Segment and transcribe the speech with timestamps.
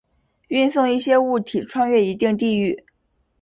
[0.47, 2.83] 运送一些物体穿越一定地域。